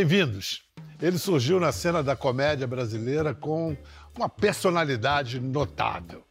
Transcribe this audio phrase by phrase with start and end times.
[0.00, 0.62] Bem-vindos.
[0.98, 3.76] Ele surgiu na cena da comédia brasileira com
[4.16, 6.24] uma personalidade notável.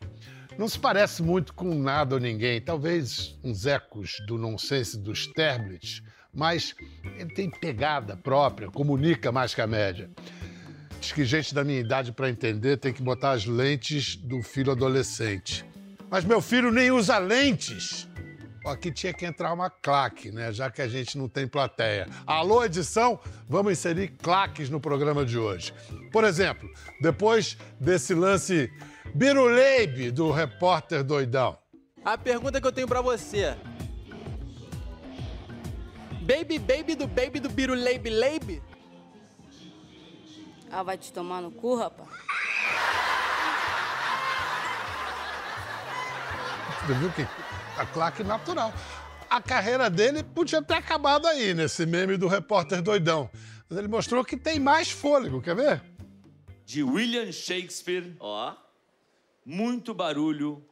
[0.58, 6.02] Não se parece muito com nada ou ninguém, talvez uns ecos do nonsense dos Terblitz,
[6.34, 6.74] mas
[7.16, 10.10] ele tem pegada própria, comunica mais que a média.
[11.00, 14.72] Diz que gente da minha idade, para entender, tem que botar as lentes do filho
[14.72, 15.64] adolescente.
[16.10, 18.10] Mas meu filho nem usa lentes.
[18.72, 20.54] Aqui tinha que entrar uma claque, né?
[20.54, 22.08] Já que a gente não tem plateia.
[22.26, 25.74] Alô, edição, vamos inserir claques no programa de hoje.
[26.12, 26.70] Por exemplo,
[27.02, 28.72] depois desse lance
[29.16, 31.58] biruleibe do repórter doidão.
[32.06, 33.58] A pergunta que eu tenho para você.
[36.22, 38.62] Baby, baby do baby do biruleibe leibe?
[40.72, 42.08] Ah, vai te tomar no cu, rapaz?
[46.86, 47.28] Você viu que
[47.80, 48.74] a claque natural.
[49.30, 53.30] A carreira dele podia ter acabado aí, nesse meme do repórter doidão.
[53.70, 55.82] Mas ele mostrou que tem mais fôlego, quer ver?
[56.66, 58.16] De William Shakespeare.
[58.20, 58.54] Ó.
[59.46, 60.64] Muito barulho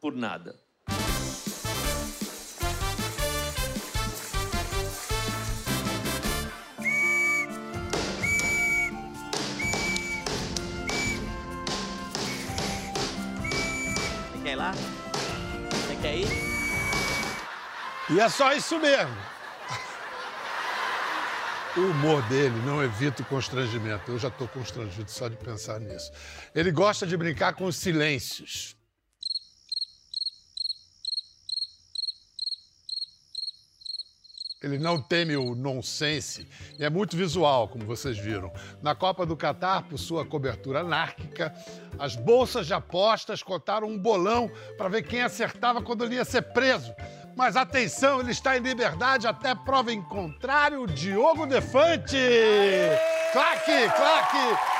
[0.00, 0.58] por nada.
[18.12, 19.16] E é só isso mesmo.
[21.76, 24.10] O humor dele não evita o constrangimento.
[24.10, 26.10] Eu já estou constrangido só de pensar nisso.
[26.52, 28.76] Ele gosta de brincar com os silêncios.
[34.60, 36.46] Ele não teme o nonsense
[36.78, 38.52] e é muito visual, como vocês viram.
[38.82, 41.54] Na Copa do Catar, por sua cobertura anárquica,
[41.98, 46.42] as bolsas de apostas cotaram um bolão para ver quem acertava quando ele ia ser
[46.42, 46.92] preso.
[47.36, 52.16] Mas atenção, ele está em liberdade até prova em contrário, Diogo Defante!
[53.32, 54.79] Claque, claque!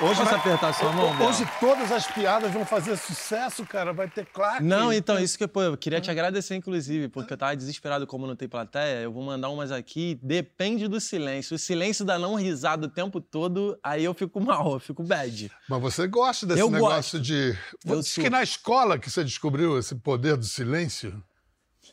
[0.00, 1.28] Hoje você apertar sua mão?
[1.28, 3.92] Hoje todas as piadas vão fazer sucesso, cara.
[3.92, 4.64] Vai ter claque.
[4.64, 8.26] Não, então, isso que pô, eu queria te agradecer, inclusive, porque eu tava desesperado como
[8.26, 9.02] não tem plateia.
[9.02, 10.18] Eu vou mandar umas aqui.
[10.20, 11.54] Depende do silêncio.
[11.54, 15.50] O silêncio da não risada o tempo todo, aí eu fico mal, eu fico bad.
[15.68, 17.20] Mas você gosta desse Eu negócio gosto.
[17.20, 17.56] de.
[17.86, 18.24] Eu Diz sou.
[18.24, 21.22] que na escola que você descobriu esse poder do silêncio.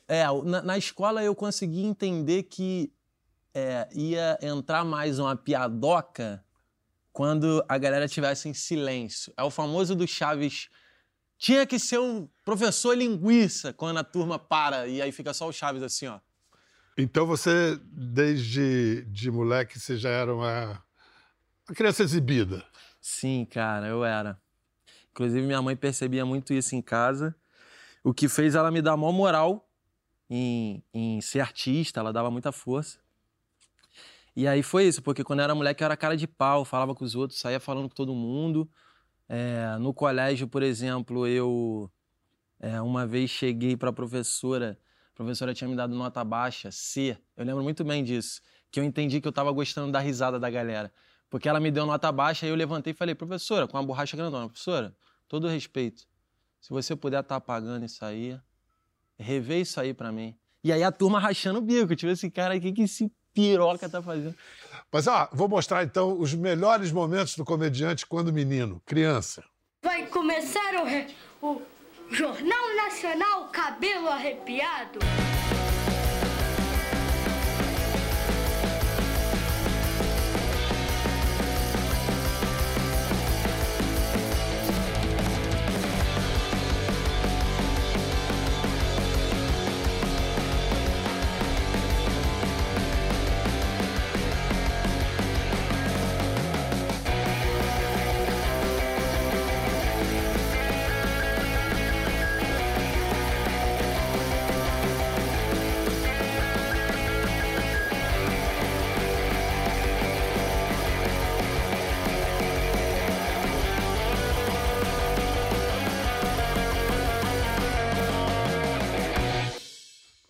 [0.07, 2.91] É, na, na escola eu consegui entender que
[3.53, 6.44] é, ia entrar mais uma piadoca
[7.15, 9.33] quando a galera estivesse em silêncio.
[9.37, 10.67] É o famoso do Chaves.
[11.37, 15.53] Tinha que ser um professor linguiça quando a turma para e aí fica só o
[15.53, 16.19] Chaves assim, ó.
[16.97, 20.83] Então você, desde de moleque, você já era uma,
[21.65, 22.65] uma criança exibida.
[22.99, 24.37] Sim, cara, eu era.
[25.11, 27.33] Inclusive, minha mãe percebia muito isso em casa,
[28.03, 29.69] o que fez ela me dar maior moral
[30.29, 32.99] em, em ser artista, ela dava muita força.
[34.35, 36.93] E aí foi isso, porque quando eu era moleque eu era cara de pau, falava
[36.93, 38.69] com os outros, saía falando com todo mundo.
[39.29, 41.89] É, no colégio, por exemplo, eu
[42.59, 44.77] é, uma vez cheguei para a professora,
[45.13, 47.17] a professora tinha me dado nota baixa, C.
[47.37, 50.49] Eu lembro muito bem disso, que eu entendi que eu estava gostando da risada da
[50.49, 50.91] galera.
[51.29, 54.17] Porque ela me deu nota baixa, aí eu levantei e falei, professora, com a borracha
[54.17, 54.95] grandona, professora,
[55.27, 56.05] todo respeito,
[56.59, 58.37] se você puder estar apagando isso aí,
[59.17, 60.37] revê isso aí pra mim.
[60.63, 64.01] E aí a turma rachando o bico, tipo assim, cara, o que, esse piroca tá
[64.01, 64.33] fazendo?
[64.91, 69.43] Mas, ó, vou mostrar então os melhores momentos do comediante quando menino, criança.
[69.83, 70.73] Vai começar
[71.41, 71.61] o, o
[72.09, 74.99] Jornal Nacional Cabelo Arrepiado.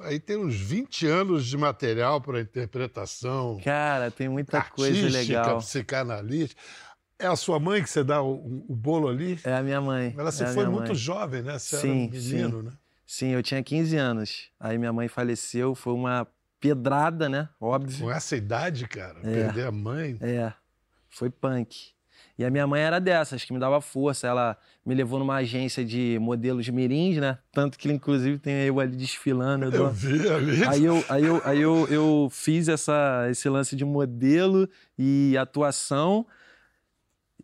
[0.05, 3.59] Aí tem uns 20 anos de material para interpretação.
[3.63, 5.57] Cara, tem muita coisa legal.
[5.59, 6.61] psicanalítica.
[7.17, 9.39] É a sua mãe que você dá o, o bolo ali?
[9.43, 10.13] É a minha mãe.
[10.17, 10.95] Ela se é foi muito mãe.
[10.95, 11.57] jovem, né?
[11.57, 12.65] Você Sim, era menino, sim.
[12.65, 12.71] né?
[13.07, 14.49] Sim, eu tinha 15 anos.
[14.59, 16.27] Aí minha mãe faleceu, foi uma
[16.59, 17.47] pedrada, né?
[17.59, 18.05] Óbvio.
[18.05, 19.31] Com essa idade, cara, É.
[19.45, 20.17] perder a mãe.
[20.21, 20.51] É,
[21.09, 21.94] foi punk.
[22.37, 24.27] E a minha mãe era dessas, que me dava força.
[24.27, 27.37] Ela me levou numa agência de modelos mirins, né?
[27.51, 29.65] Tanto que, inclusive, tem eu ali desfilando.
[29.65, 30.63] Eu dou- Eu vi ali.
[30.65, 34.67] Aí eu, aí eu, aí eu, eu fiz essa, esse lance de modelo
[34.99, 36.25] e atuação,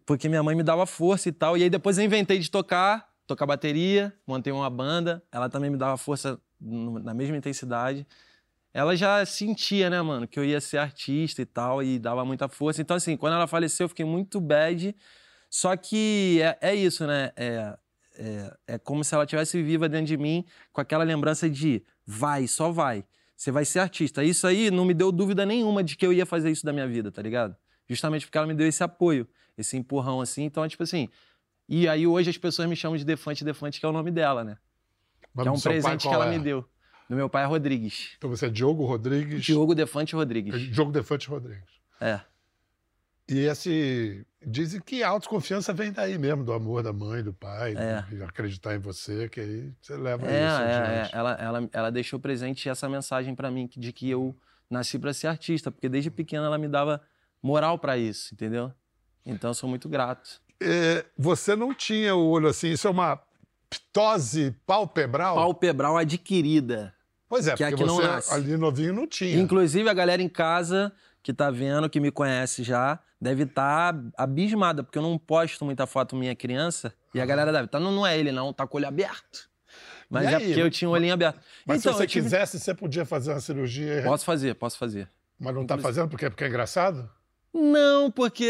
[0.05, 1.57] porque minha mãe me dava força e tal.
[1.57, 5.23] E aí depois eu inventei de tocar, tocar bateria, montei uma banda.
[5.31, 8.05] Ela também me dava força na mesma intensidade.
[8.73, 12.47] Ela já sentia, né, mano, que eu ia ser artista e tal, e dava muita
[12.47, 12.81] força.
[12.81, 14.95] Então, assim, quando ela faleceu, eu fiquei muito bad.
[15.49, 17.31] Só que é, é isso, né?
[17.35, 17.77] É,
[18.15, 22.47] é, é como se ela tivesse viva dentro de mim, com aquela lembrança de vai,
[22.47, 23.03] só vai.
[23.35, 24.23] Você vai ser artista.
[24.23, 26.87] Isso aí não me deu dúvida nenhuma de que eu ia fazer isso da minha
[26.87, 27.55] vida, tá ligado?
[27.89, 29.27] Justamente porque ela me deu esse apoio,
[29.57, 30.43] esse empurrão assim.
[30.43, 31.09] Então, é tipo assim.
[31.67, 34.43] E aí hoje as pessoas me chamam de Defante Defante, que é o nome dela,
[34.43, 34.57] né?
[35.33, 36.37] Mas que é um presente que ela é?
[36.37, 36.65] me deu.
[37.11, 38.11] Do meu pai é Rodrigues.
[38.17, 39.43] Então você é Diogo Rodrigues.
[39.43, 40.57] Diogo Defante Rodrigues.
[40.73, 41.67] Diogo Defante Rodrigues.
[41.99, 42.21] É.
[43.27, 44.25] E esse.
[44.47, 48.01] Dizem que a autoconfiança vem daí mesmo, do amor da mãe, do pai, É.
[48.03, 51.09] de acreditar em você, que aí você leva É, isso é, é.
[51.11, 54.33] Ela, ela, ela deixou presente essa mensagem pra mim de que eu
[54.69, 57.01] nasci pra ser artista, porque desde pequena ela me dava
[57.43, 58.71] moral pra isso, entendeu?
[59.25, 60.41] Então eu sou muito grato.
[60.61, 63.21] É, você não tinha o olho assim, isso é uma
[63.69, 65.35] ptose palpebral?
[65.35, 66.95] Palpebral adquirida.
[67.31, 68.33] Pois é, que porque aqui não você nasce.
[68.33, 69.39] ali novinho não tinha.
[69.39, 70.91] Inclusive a galera em casa
[71.23, 75.87] que tá vendo, que me conhece já, deve estar abismada, porque eu não posto muita
[75.87, 78.75] foto minha criança, e a galera deve, tá, não, não é ele não, tá com
[78.75, 79.49] o olho aberto.
[80.09, 81.39] Mas é porque eu tinha o olhinho aberto.
[81.65, 85.07] Mas então, se você tive- quisesse, você podia fazer uma cirurgia, Posso fazer, posso fazer.
[85.39, 87.09] mas não tá fazendo porque, porque é engraçado?
[87.53, 88.49] Não, porque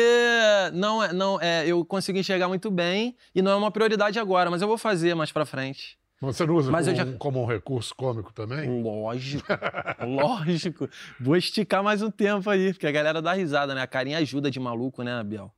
[0.74, 4.50] não é, não é, eu consigo enxergar muito bem e não é uma prioridade agora,
[4.50, 5.98] mas eu vou fazer mais pra frente.
[6.22, 8.82] Você não usa Mas como, eu já- um, como um recurso cômico também?
[8.84, 9.44] Lógico,
[10.06, 10.88] lógico.
[11.20, 13.82] Vou esticar mais um tempo aí, porque a galera dá risada, né?
[13.82, 15.52] A carinha ajuda de maluco, né, Abel?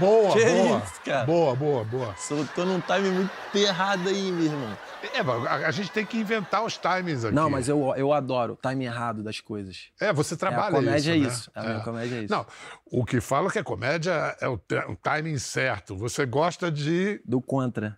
[0.00, 0.78] Boa, Que boa.
[0.84, 1.24] isso, cara?
[1.26, 2.14] Boa, boa, boa.
[2.56, 4.76] Tô num time muito errado aí, meu irmão.
[5.14, 7.34] É, mas a, a gente tem que inventar os timings aqui.
[7.34, 9.90] Não, mas eu, eu adoro o time errado das coisas.
[10.00, 11.28] É, você trabalha é, a comédia isso, é né?
[11.28, 11.50] isso.
[11.54, 12.34] A minha comédia é isso.
[12.34, 12.44] Não,
[12.90, 15.94] o que fala que é comédia é o, te- o timing certo.
[15.98, 17.20] Você gosta de.
[17.24, 17.96] Do contra.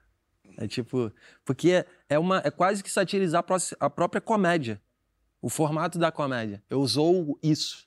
[0.58, 1.12] É tipo.
[1.44, 4.80] Porque é, uma, é quase que satirizar a pró- a própria comédia.
[5.40, 6.62] O formato da comédia.
[6.68, 7.86] Eu usou isso.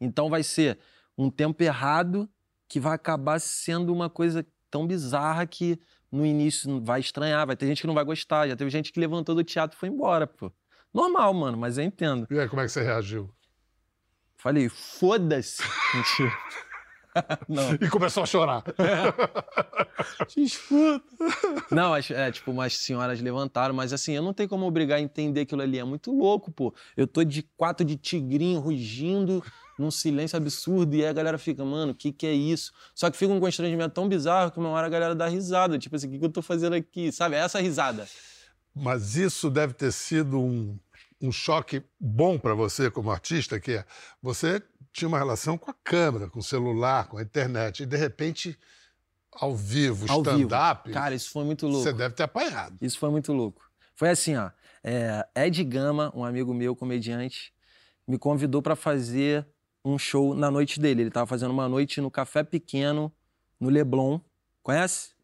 [0.00, 0.78] Então vai ser
[1.16, 2.28] um tempo errado
[2.68, 5.78] que vai acabar sendo uma coisa tão bizarra que
[6.10, 8.48] no início vai estranhar, vai ter gente que não vai gostar.
[8.48, 10.50] Já teve gente que levantou do teatro e foi embora, pô.
[10.92, 12.26] Normal, mano, mas eu entendo.
[12.30, 13.30] E aí, como é que você reagiu?
[14.36, 15.62] Falei, foda-se.
[15.94, 16.32] Mentira.
[17.48, 17.74] não.
[17.74, 18.62] E começou a chorar.
[21.70, 25.00] Não, as- é, tipo, umas senhoras levantaram, mas assim, eu não tenho como obrigar a
[25.00, 25.78] entender aquilo ali.
[25.78, 26.74] É muito louco, pô.
[26.96, 29.42] Eu tô de quatro de tigrinho rugindo
[29.78, 32.72] num silêncio absurdo e aí a galera fica, mano, o que que é isso?
[32.94, 35.78] Só que fica um constrangimento tão bizarro que uma hora a galera dá risada.
[35.78, 37.12] Tipo assim, o que, que eu tô fazendo aqui?
[37.12, 37.36] Sabe?
[37.36, 38.06] É essa risada.
[38.74, 40.78] Mas isso deve ter sido um,
[41.20, 43.84] um choque bom para você como artista, que é
[44.22, 47.96] você tinha uma relação com a câmera, com o celular, com a internet, e de
[47.96, 48.58] repente,
[49.32, 51.82] ao vivo, stand-up, Cara, isso foi muito louco.
[51.82, 52.76] você deve ter apanhado.
[52.80, 53.62] Isso foi muito louco.
[53.94, 54.50] Foi assim, ó.
[54.84, 57.52] é, Ed Gama, um amigo meu, comediante,
[58.06, 59.46] me convidou pra fazer
[59.84, 61.02] um show na noite dele.
[61.02, 63.12] Ele tava fazendo uma noite no Café Pequeno,
[63.58, 64.20] no Leblon.
[64.62, 65.15] Conhece?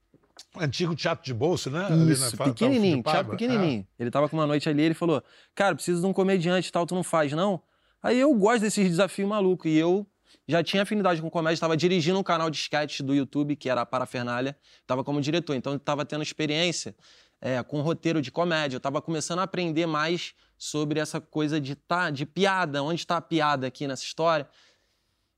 [0.56, 1.84] Antigo teatro de bolso, né?
[1.86, 3.86] Ali na Isso, Fa- pequenininho, teatro pequenininho.
[3.98, 5.22] Ele tava com uma noite ali, ele falou,
[5.54, 7.62] cara, preciso de um comediante e tal, tu não faz, não?
[8.02, 10.06] Aí eu gosto desses desafios malucos, e eu
[10.48, 13.82] já tinha afinidade com comédia, estava dirigindo um canal de sketch do YouTube, que era
[13.82, 16.96] a Parafernália, tava como diretor, então eu tava tendo experiência
[17.40, 21.74] é, com roteiro de comédia, eu tava começando a aprender mais sobre essa coisa de,
[21.74, 24.48] tá, de piada, onde tá a piada aqui nessa história.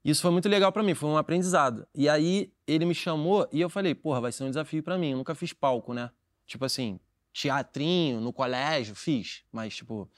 [0.04, 1.86] Isso foi muito legal pra mim, foi um aprendizado.
[1.94, 5.12] E aí ele me chamou e eu falei, porra, vai ser um desafio pra mim.
[5.12, 6.10] Eu nunca fiz palco, né?
[6.46, 7.00] Tipo assim,
[7.32, 9.42] teatrinho no colégio, fiz.
[9.50, 10.10] Mas, tipo,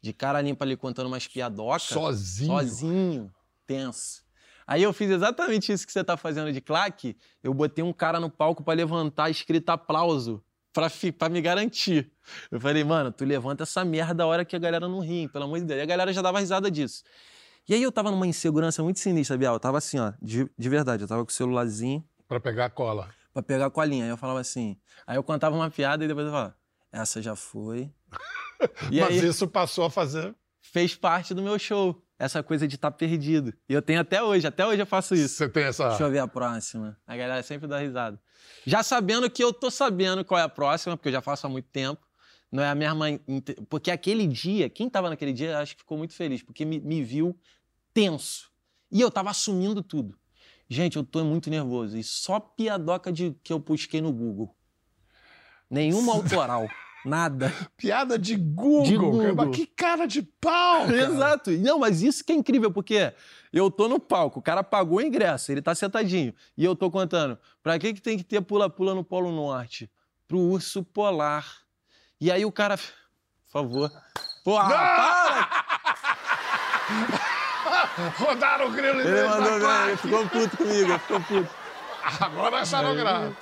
[0.00, 1.82] de cara limpa ali contando umas piadocas.
[1.82, 2.50] Sozinho.
[2.50, 3.34] Sozinho.
[3.66, 4.24] Tenso.
[4.66, 7.14] Aí eu fiz exatamente isso que você tá fazendo de claque.
[7.42, 10.42] Eu botei um cara no palco pra levantar escrito aplauso.
[10.72, 12.10] Pra, pra me garantir.
[12.50, 15.44] Eu falei, mano, tu levanta essa merda a hora que a galera não ri, pelo
[15.44, 15.78] amor de Deus.
[15.78, 17.04] E a galera já dava risada disso.
[17.68, 19.54] E aí eu tava numa insegurança muito sinistra, Biel.
[19.54, 21.02] Eu tava assim, ó, de, de verdade.
[21.02, 23.10] Eu tava com o celularzinho Para pegar a cola.
[23.32, 24.04] pra pegar a colinha.
[24.04, 24.76] Aí eu falava assim.
[25.06, 26.56] Aí eu contava uma piada e depois eu falava,
[26.92, 27.90] essa já foi.
[28.90, 30.34] E Mas aí isso passou a fazer.
[30.62, 32.02] fez parte do meu show.
[32.18, 33.52] Essa coisa de estar perdido.
[33.68, 35.34] E eu tenho até hoje, até hoje eu faço isso.
[35.34, 35.88] Você tem essa.
[35.90, 36.96] Deixa eu ver a próxima.
[37.06, 38.18] A galera sempre dá risada.
[38.64, 41.50] Já sabendo que eu tô sabendo qual é a próxima, porque eu já faço há
[41.50, 42.00] muito tempo.
[42.50, 43.04] Não é a mesma.
[43.68, 47.02] Porque aquele dia, quem tava naquele dia, acho que ficou muito feliz, porque me, me
[47.04, 47.38] viu
[47.96, 48.50] tenso.
[48.92, 50.18] E eu tava assumindo tudo.
[50.68, 51.96] Gente, eu tô muito nervoso.
[51.96, 54.54] E só piadoca de que eu busquei no Google.
[55.70, 56.68] Nenhuma autoral.
[57.06, 57.50] Nada.
[57.74, 58.82] Piada de Google.
[58.82, 59.08] De cara.
[59.08, 59.34] Google.
[59.34, 61.00] Mas que cara de pau, cara.
[61.00, 61.50] Exato.
[61.52, 63.14] Não, mas isso que é incrível, porque
[63.50, 66.34] eu tô no palco, o cara pagou o ingresso, ele tá sentadinho.
[66.54, 69.90] E eu tô contando, pra que, que tem que ter pula-pula no Polo Norte?
[70.28, 71.62] Pro urso polar.
[72.20, 72.76] E aí o cara.
[72.76, 73.90] Por favor.
[74.44, 75.48] Porra, para!
[78.18, 81.50] Rodaram o grilo Ele mandou ele ficou puto comigo, ficou puto.
[82.20, 83.32] Agora acharam graça.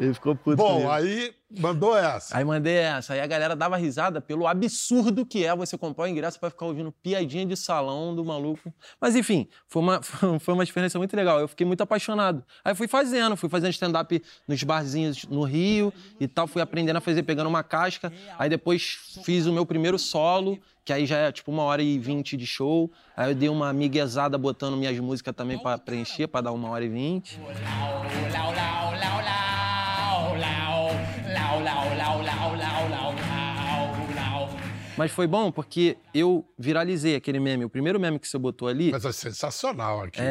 [0.00, 0.90] Ele ficou puto Bom, comigo.
[0.90, 2.34] aí mandou essa.
[2.34, 3.12] Aí mandei essa.
[3.12, 6.64] Aí a galera dava risada pelo absurdo que é você comprar o ingresso pra ficar
[6.64, 8.72] ouvindo piadinha de salão do maluco.
[8.98, 10.00] Mas enfim, foi uma,
[10.40, 11.38] foi uma experiência muito legal.
[11.38, 12.42] Eu fiquei muito apaixonado.
[12.64, 16.46] Aí fui fazendo, fui fazendo stand-up nos barzinhos no Rio e tal.
[16.46, 18.10] Fui aprendendo a fazer, pegando uma casca.
[18.38, 21.98] Aí depois fiz o meu primeiro solo, que aí já é tipo uma hora e
[21.98, 22.90] vinte de show.
[23.14, 26.86] Aí eu dei uma miguezada botando minhas músicas também pra preencher, pra dar uma hora
[26.86, 27.38] e vinte.
[35.00, 37.64] Mas foi bom porque eu viralizei aquele meme.
[37.64, 38.90] O primeiro meme que você botou ali.
[38.92, 40.20] Mas é sensacional aqui.
[40.20, 40.24] É,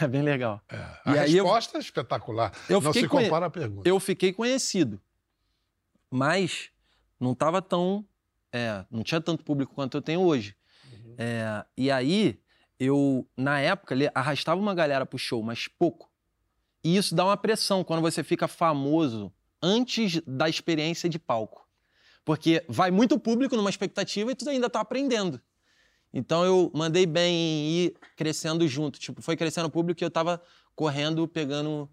[0.00, 0.62] é, é bem legal.
[1.04, 2.50] A E aí eu- resposta é espetacular.
[2.66, 3.86] Eu Não se conhe- compara a pergunta.
[3.86, 4.98] Eu fiquei conhecido.
[6.10, 6.70] Mas
[7.20, 8.02] não tava tão.
[8.50, 10.56] é, não tinha tanto público quanto eu tenho hoje.
[11.18, 12.40] É, e aí,
[12.80, 16.10] eu, na época, arrastava uma galera pro show, mas pouco.
[16.82, 19.30] E isso dá uma pressão quando você fica famoso
[19.62, 21.63] antes da experiência de palco.
[22.24, 25.40] Porque vai muito público numa expectativa e tu ainda tá aprendendo.
[26.12, 28.98] Então eu mandei bem em ir crescendo junto.
[28.98, 30.40] Tipo, foi crescendo o público e eu tava
[30.74, 31.88] correndo, pegando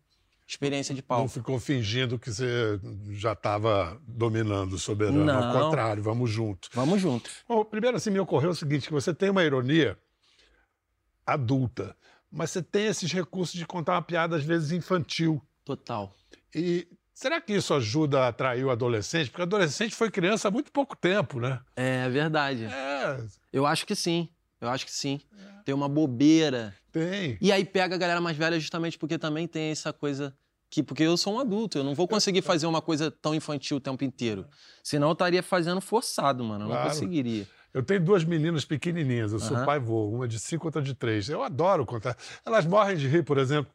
[0.48, 1.30] experiência de Não palco.
[1.30, 2.80] ficou fingindo que você
[3.12, 5.30] já estava dominando o soberano.
[5.32, 5.62] Ao Não.
[5.62, 6.70] contrário, vamos junto.
[6.74, 7.30] Vamos junto.
[7.48, 9.98] Bom, primeiro, assim, me ocorreu o seguinte: que você tem uma ironia
[11.26, 11.96] adulta,
[12.32, 15.42] mas você tem esses recursos de contar uma piada, às vezes, infantil.
[15.64, 16.14] Total.
[16.54, 16.88] E
[17.22, 19.30] será que isso ajuda a atrair o adolescente?
[19.30, 21.60] Porque o adolescente foi criança há muito pouco tempo, né?
[21.76, 22.66] É verdade.
[22.66, 23.18] É,
[23.54, 24.28] Eu acho que sim.
[24.60, 25.22] Eu acho que sim.
[25.64, 26.74] Tem uma bobeira.
[26.92, 27.38] tem.
[27.40, 30.36] E aí pega a galera mais velha justamente porque também tem essa coisa
[30.70, 33.78] que porque eu sou um adulto, eu não vou conseguir fazer uma coisa tão infantil
[33.78, 34.46] o tempo inteiro.
[34.84, 36.90] Senão eu estaria fazendo forçado, mano, eu não Claro.
[36.90, 37.46] conseguiria.
[37.74, 41.30] Eu tenho duas meninas pequenininhas, eu sou pai vô, uma de cinco, outra de três.
[41.30, 42.18] Eu adoro contar.
[42.46, 43.72] Elas morrem de rir, por exemplo.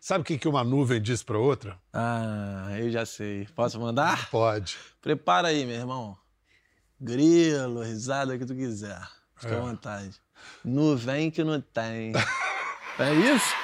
[0.00, 1.78] Sabe o que que uma nuvem disse para outra?
[1.92, 3.46] Ah, eu já sei.
[3.54, 4.28] Posso mandar?
[4.30, 4.76] Pode.
[5.00, 6.16] Prepara aí, meu irmão.
[7.00, 9.00] Grilo, risada que tu quiser.
[9.36, 9.58] Fica É.
[9.58, 10.20] à vontade.
[10.64, 12.12] Nuvem que não tem.
[12.98, 13.54] é isso?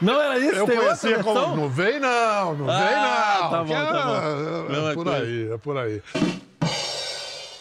[0.00, 0.56] Não era isso?
[0.56, 1.34] Eu Tem outra conhecia como.
[1.34, 1.56] versão?
[1.56, 3.50] Não vem, não, não vem, Ah, não.
[3.50, 4.16] tá bom, que é- tá bom.
[4.16, 5.22] É, Mesma por coisa.
[5.24, 6.02] aí, é por aí.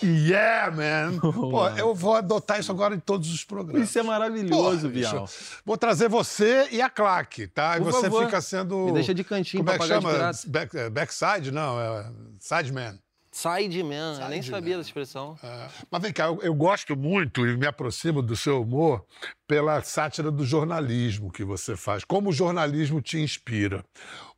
[0.03, 1.20] Yeah, man!
[1.31, 3.88] Pô, eu vou adotar isso agora em todos os programas.
[3.88, 5.29] Isso é maravilhoso, Porra, Bial.
[5.65, 7.77] Vou trazer você e a claque, tá?
[7.77, 8.25] E Por você favor.
[8.25, 8.86] fica sendo.
[8.86, 10.31] Me deixa de cantinho Como é pra que chama?
[10.48, 11.51] Back, backside?
[11.51, 13.00] Não, é sideman.
[13.41, 15.38] Sideman, eu nem sabia dessa expressão.
[15.43, 15.67] É.
[15.89, 19.05] Mas vem cá, eu, eu gosto muito e me aproximo do seu humor
[19.48, 22.03] pela sátira do jornalismo que você faz.
[22.03, 23.83] Como o jornalismo te inspira?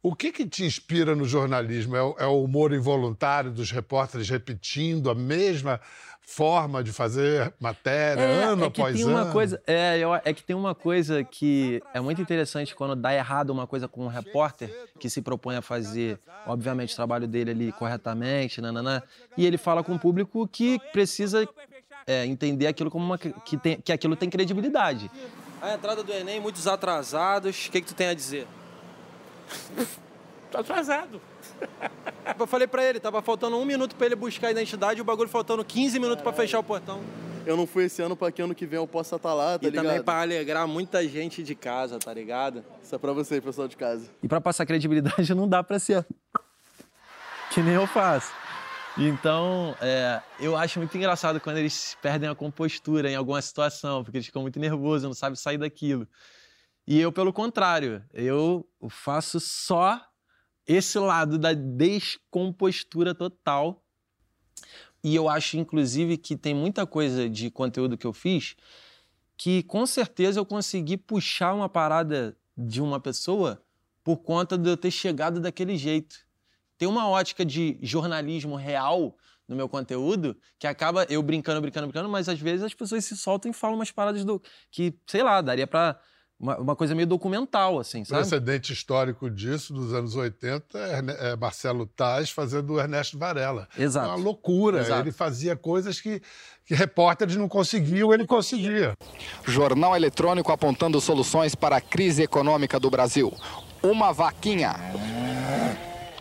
[0.02, 1.96] O que, que te inspira no jornalismo?
[1.96, 5.80] É é o humor involuntário dos repórteres repetindo a mesma
[6.26, 9.12] forma de fazer matéria, ano é que após tem ano?
[9.14, 13.14] uma coisa, é, eu- é que tem uma coisa que é muito interessante quando dá
[13.14, 17.52] errado uma coisa com um repórter que se propõe a fazer, obviamente, o trabalho dele
[17.52, 19.02] ali corretamente, nananã,
[19.38, 21.48] e ele fala com o público que precisa
[22.08, 25.12] é, entender aquilo como uma que, tem, que aquilo tem credibilidade.
[25.62, 27.68] A entrada do Enem, muitos atrasados.
[27.68, 28.48] O que, que tu tem a dizer?
[30.54, 31.20] Tô atrasado.
[32.40, 35.04] Eu falei pra ele, tava faltando um minuto pra ele buscar a identidade e o
[35.04, 37.02] bagulho faltando 15 minutos pra fechar o portão.
[37.44, 39.66] Eu não fui esse ano pra que ano que vem eu possa estar lá, tá
[39.66, 39.86] e ligado?
[39.86, 42.64] também pra alegrar muita gente de casa, tá ligado?
[42.84, 44.08] Isso é pra você, pessoal de casa.
[44.22, 46.06] E pra passar credibilidade não dá pra ser
[47.52, 48.32] que nem eu faço.
[48.96, 54.18] Então, é, eu acho muito engraçado quando eles perdem a compostura em alguma situação, porque
[54.18, 56.08] eles ficam muito nervosos, não sabem sair daquilo.
[56.88, 60.00] E eu, pelo contrário, eu faço só
[60.68, 63.84] esse lado da descompostura total.
[65.04, 68.56] E eu acho, inclusive, que tem muita coisa de conteúdo que eu fiz
[69.38, 73.62] que com certeza eu consegui puxar uma parada de uma pessoa
[74.04, 76.16] por conta de eu ter chegado daquele jeito.
[76.78, 79.18] Tem uma ótica de jornalismo real
[79.48, 83.18] no meu conteúdo que acaba eu brincando, brincando, brincando, mas às vezes as pessoas se
[83.18, 84.42] soltam e falam umas paradas do
[84.72, 86.00] que, sei lá, daria pra
[86.44, 88.20] uma, uma coisa meio documental, assim, sabe?
[88.20, 93.68] Precedente histórico disso, dos anos 80, é, é Marcelo Taz fazendo o Ernesto Varela.
[93.78, 94.08] Exato.
[94.08, 94.82] É uma loucura.
[94.82, 95.02] Exato.
[95.02, 96.22] Ele fazia coisas que,
[96.66, 98.94] que repórteres não conseguiam, ele conseguia.
[99.48, 103.34] Jornal eletrônico apontando soluções para a crise econômica do Brasil.
[103.82, 104.76] Uma vaquinha.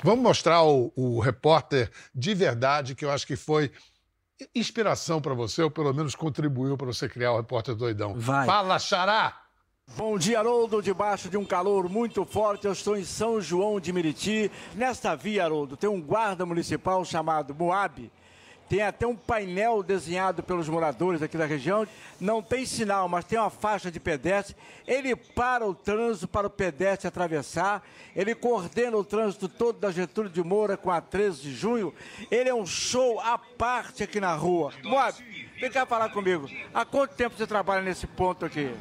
[0.05, 3.73] Vamos mostrar o, o repórter de verdade, que eu acho que foi
[4.55, 8.15] inspiração para você, ou pelo menos contribuiu para você criar o repórter doidão.
[8.15, 8.47] Vai.
[8.47, 9.42] Fala, Xará!
[9.95, 10.81] Bom dia, Haroldo.
[10.81, 14.51] Debaixo de um calor muito forte, eu estou em São João de Meriti.
[14.75, 18.11] Nesta via, Haroldo, tem um guarda municipal chamado Moab.
[18.73, 21.87] Tem até um painel desenhado pelos moradores aqui da região.
[22.19, 24.57] Não tem sinal, mas tem uma faixa de pedestre.
[24.89, 27.83] Ele para o trânsito para o pedestre atravessar.
[28.17, 31.93] Ele coordena o trânsito todo da Getúlio de Moura com a 13 de junho.
[32.31, 34.73] Ele é um show à parte aqui na rua.
[34.83, 35.23] Moab,
[35.61, 36.49] vem cá falar comigo.
[36.73, 38.75] Há quanto tempo você trabalha nesse ponto aqui?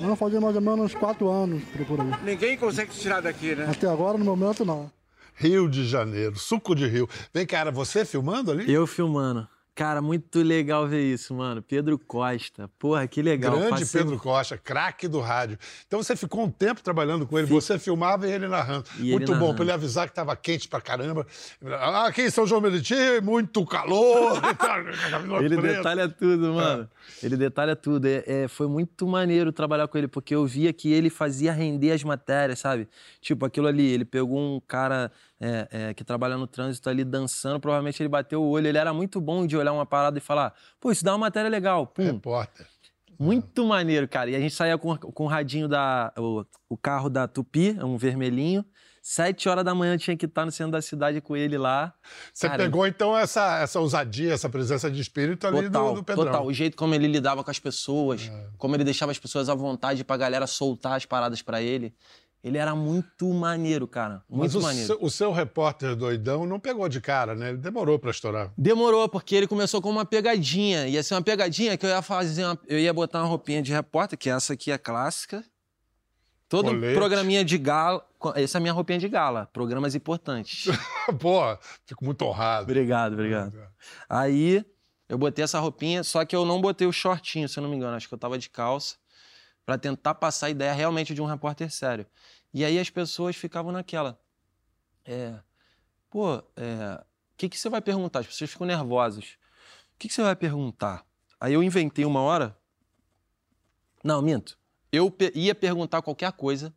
[0.00, 2.24] Não, fazia mais ou menos uns quatro anos por aí.
[2.24, 3.68] Ninguém consegue tirar daqui, né?
[3.70, 4.90] Até agora, no momento, não.
[5.36, 7.08] Rio de Janeiro, suco de Rio.
[7.32, 8.72] Vem, cara, você filmando ali?
[8.72, 9.46] Eu filmando.
[9.76, 11.60] Cara, muito legal ver isso, mano.
[11.60, 12.66] Pedro Costa.
[12.78, 13.52] Porra, que legal.
[13.58, 15.58] Grande Passei- Pedro Costa, craque do rádio.
[15.86, 18.86] Então você ficou um tempo trabalhando com ele, você filmava e ele narrando.
[18.98, 19.54] E ele muito bom, narrando.
[19.56, 21.26] para ele avisar que estava quente pra caramba.
[21.62, 24.40] Ah, aqui em São João Meriti, muito calor.
[25.44, 26.88] Ele detalha tudo, mano.
[27.22, 28.06] Ele detalha tudo.
[28.06, 31.92] É, é, foi muito maneiro trabalhar com ele, porque eu via que ele fazia render
[31.92, 32.88] as matérias, sabe?
[33.20, 37.60] Tipo, aquilo ali, ele pegou um cara é, é, que trabalha no trânsito ali dançando,
[37.60, 38.66] provavelmente ele bateu o olho.
[38.66, 41.50] Ele era muito bom de olhar uma parada e falar, pô, isso dá uma matéria
[41.50, 41.86] legal.
[41.86, 42.04] Pum.
[42.04, 42.66] Repórter.
[43.18, 44.30] Muito maneiro, cara.
[44.30, 46.12] E a gente saía com, com o radinho da.
[46.18, 48.64] O, o carro da Tupi, um vermelhinho.
[49.08, 51.94] Sete horas da manhã tinha que estar no centro da cidade com ele lá.
[52.34, 56.04] Você Cara, pegou, então, essa, essa ousadia, essa presença de espírito ali Total, do, do
[56.04, 56.24] Pedrão.
[56.24, 56.44] total.
[56.44, 58.48] O jeito como ele lidava com as pessoas, É.
[58.58, 61.94] como ele deixava as pessoas à vontade pra galera soltar as paradas pra ele.
[62.46, 64.22] Ele era muito maneiro, cara.
[64.30, 64.86] Mas Muito o maneiro.
[64.86, 67.48] seu, o seu repórter doidão não pegou de cara, né?
[67.48, 68.52] Ele demorou pra estourar.
[68.56, 70.86] Demorou, porque ele começou com uma pegadinha.
[70.86, 72.44] Ia ser uma pegadinha que eu ia fazer.
[72.44, 75.44] uma- eu ia botar uma roupinha de repórter, que essa aqui é clássica.
[76.48, 76.94] Todo Colete.
[76.94, 78.06] programinha de gala.
[78.36, 79.48] Essa é a minha roupinha de gala.
[79.52, 80.66] Programas importantes.
[81.20, 81.40] Pô,
[81.84, 82.62] fico muito honrado.
[82.70, 83.58] obrigado, obrigado.
[84.08, 84.64] Aí
[85.08, 87.74] eu botei essa roupinha, só que eu não botei o shortinho, se eu não me
[87.76, 87.96] engano.
[87.96, 88.94] Acho que eu tava de calça.
[89.64, 92.06] Pra tentar passar a ideia realmente de um repórter sério.
[92.52, 94.18] E aí as pessoas ficavam naquela.
[95.04, 95.38] É.
[96.10, 97.04] Pô, é.
[97.32, 98.20] O que, que você vai perguntar?
[98.20, 99.36] As pessoas ficam nervosas.
[99.94, 101.04] O que, que você vai perguntar?
[101.38, 102.56] Aí eu inventei uma hora.
[104.02, 104.58] Não, minto.
[104.90, 106.74] Eu ia perguntar qualquer coisa.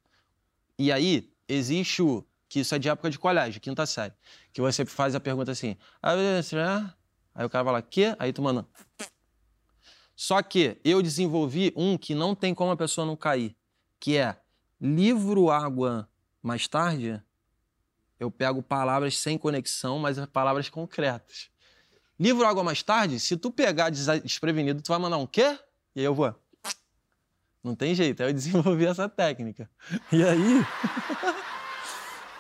[0.78, 2.26] E aí existe o.
[2.48, 4.14] Que isso é de época de colégio, quinta série.
[4.52, 5.78] Que você faz a pergunta assim.
[6.02, 6.96] "Ah, será?"
[7.34, 8.16] Aí o cara vai lá, quê?
[8.18, 8.68] Aí tu manda.
[10.16, 13.56] Só que eu desenvolvi um que não tem como a pessoa não cair,
[14.00, 14.38] que é
[14.80, 16.10] livro água
[16.42, 17.22] mais tarde.
[18.20, 21.50] Eu pego palavras sem conexão, mas as palavras concretas.
[22.20, 25.58] Livro água mais tarde, se tu pegar desprevenido, tu vai mandar um quê?
[25.96, 26.36] E aí eu vou.
[27.64, 28.22] Não tem jeito.
[28.22, 29.70] Aí eu desenvolvi essa técnica.
[30.12, 30.66] E aí.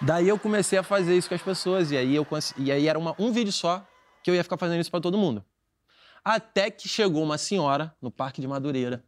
[0.02, 1.92] Daí eu comecei a fazer isso com as pessoas.
[1.92, 2.26] E aí, eu
[2.58, 3.86] e aí era uma- um vídeo só
[4.24, 5.44] que eu ia ficar fazendo isso pra todo mundo.
[6.24, 9.04] Até que chegou uma senhora no Parque de Madureira.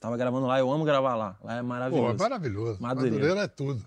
[0.00, 1.36] Tava gravando lá, eu amo gravar lá.
[1.42, 2.14] Lá é Pô, maravilhoso.
[2.14, 2.82] é maravilhoso.
[2.82, 3.16] Madureira.
[3.16, 3.86] Madureira é tudo.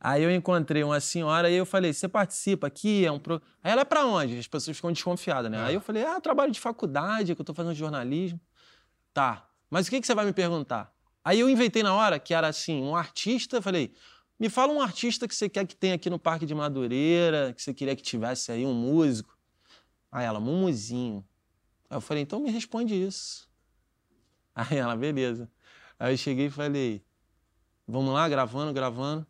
[0.00, 3.06] Aí eu encontrei uma senhora e eu falei: você participa aqui?
[3.06, 3.40] É um pro...
[3.62, 4.36] Aí ela é pra onde?
[4.36, 5.62] As pessoas ficam desconfiadas, né?
[5.62, 8.40] Aí eu falei: ah, trabalho de faculdade, que eu tô fazendo jornalismo.
[9.14, 10.92] Tá, mas o que, que você vai me perguntar?
[11.24, 13.58] Aí eu inventei na hora que era assim: um artista.
[13.58, 13.94] Eu falei:
[14.40, 17.62] me fala um artista que você quer que tenha aqui no Parque de Madureira, que
[17.62, 19.38] você queria que tivesse aí, um músico.
[20.10, 21.24] Aí ela: Mumuzinho.
[21.88, 23.48] Aí eu falei: então me responde isso.
[24.54, 25.50] Aí ela: beleza.
[25.98, 27.04] Aí eu cheguei e falei:
[27.86, 29.26] vamos lá, gravando, gravando.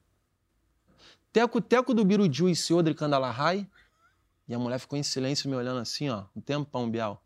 [1.33, 3.67] Teco, teco do Biruju e Seodri Kandalahai.
[4.47, 7.25] E a mulher ficou em silêncio me olhando assim, ó, um tempão, Bial.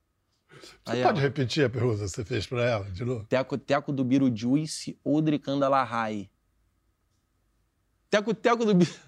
[0.84, 3.24] Você Aí pode repetir a pergunta que você fez pra ela, de novo?
[3.26, 6.30] teco, teco do Biruju e Seodri Kandalahai.
[8.10, 8.72] Teco, teco do.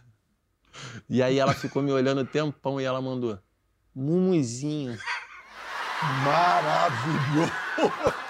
[1.09, 3.39] E aí ela ficou me olhando um tempão e ela mandou,
[3.95, 4.97] Mumuzinho.
[6.25, 7.53] Maravilhoso!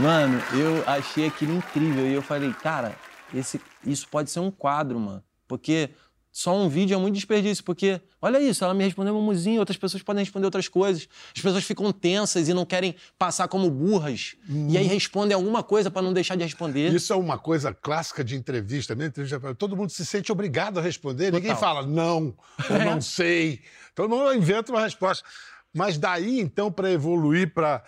[0.00, 2.94] Mano, eu achei aquilo incrível e eu falei, cara,
[3.34, 5.22] esse, isso pode ser um quadro, mano.
[5.46, 5.90] Porque
[6.32, 10.02] só um vídeo é muito desperdício, porque, olha isso, ela me respondeu mumuzinho, outras pessoas
[10.02, 11.08] podem responder outras coisas.
[11.36, 14.36] As pessoas ficam tensas e não querem passar como burras.
[14.48, 16.92] E aí respondem alguma coisa pra não deixar de responder.
[16.94, 19.06] Isso é uma coisa clássica de entrevista, né?
[19.06, 21.32] Entrevista, todo mundo se sente obrigado a responder.
[21.32, 21.60] Ninguém Total.
[21.60, 22.34] fala não,
[22.70, 22.84] ou É.
[22.84, 23.60] não sei.
[23.94, 25.26] Todo mundo inventa uma resposta.
[25.74, 27.82] Mas daí, então, para evoluir para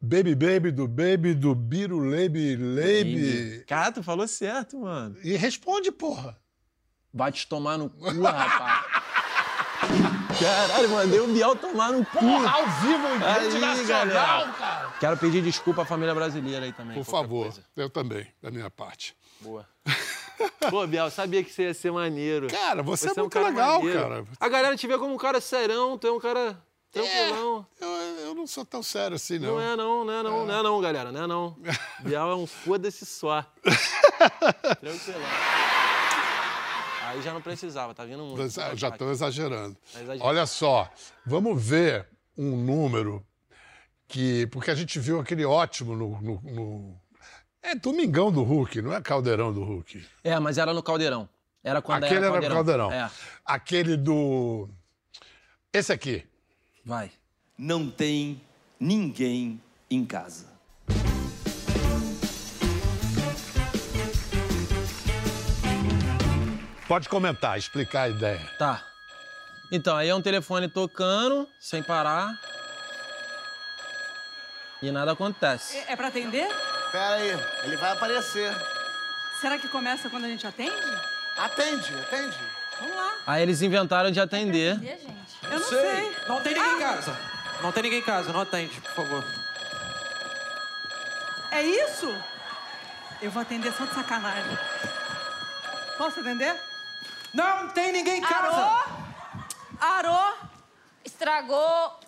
[0.00, 3.64] Baby Baby do Baby do Biro Leibe Leibe.
[3.66, 5.16] Cara, tu falou certo, mano.
[5.24, 6.36] E responde, porra.
[7.12, 8.86] Vai te tomar no cu, rapaz.
[10.38, 12.18] Caralho, mandei o Biel tomar no cu.
[12.18, 14.52] Porra, ao vivo, em Aí, rede nacional, galera.
[14.52, 14.92] cara.
[15.00, 16.94] Quero pedir desculpa à família brasileira aí também.
[16.96, 17.64] Por favor, coisa.
[17.76, 19.16] eu também, da minha parte.
[19.40, 19.66] Boa.
[20.70, 22.46] Pô, Biel, sabia que você ia ser maneiro.
[22.48, 24.00] Cara, você, é um muito cara legal, maneiro.
[24.00, 24.24] cara.
[24.38, 26.56] A galera te vê como um cara serão, tu é um cara
[26.92, 27.66] tranquilão.
[27.80, 27.88] Eu,
[28.28, 29.54] eu não sou tão sério assim, Não.
[29.54, 29.60] não.
[29.60, 31.56] é não, não é não, não é não, galera, não é não.
[32.00, 33.42] Biel é um foda-se só.
[34.80, 35.20] Tranquilão.
[37.06, 38.48] Aí já não precisava, tá vindo muito.
[38.50, 39.74] Já- Já estou exagerando.
[39.92, 40.24] Tá exagerando.
[40.24, 40.90] Olha só,
[41.24, 43.24] vamos ver um número
[44.06, 44.46] que.
[44.48, 46.20] Porque a gente viu aquele ótimo no.
[46.20, 47.00] no- no-
[47.62, 50.06] é Domingão do Hulk, não é Caldeirão do Hulk.
[50.22, 51.28] É, mas era no Caldeirão.
[51.64, 52.92] Era quando Aquele era era Caldeirão.
[52.92, 53.10] É,
[53.44, 54.68] Aquele do.
[55.72, 56.24] Esse aqui.
[56.84, 57.10] vai.
[57.58, 58.40] Não tem
[58.78, 60.46] ninguém em casa.
[66.86, 68.48] Pode comentar, explicar a ideia.
[68.60, 68.86] Tá.
[69.72, 72.32] Então, aí é um telefone tocando, sem parar.
[74.80, 75.76] E nada acontece.
[75.88, 76.46] É pra atender?
[76.92, 77.30] Pera aí,
[77.64, 78.54] ele vai aparecer.
[79.40, 80.72] Será que começa quando a gente atende?
[81.36, 82.38] Atende, atende.
[82.78, 83.14] Vamos lá.
[83.26, 84.78] Aí eles inventaram de atender.
[85.42, 86.16] Eu não sei.
[86.28, 87.27] Não tem ninguém em casa.
[87.62, 89.24] Não tem ninguém em casa, não atende, por favor.
[91.50, 92.06] É isso?
[93.20, 94.58] Eu vou atender só de sacanagem.
[95.96, 96.54] Posso atender?
[97.34, 98.56] Não tem ninguém em casa!
[99.80, 100.08] Arô!
[100.08, 100.36] Arô!
[101.04, 101.98] Estragou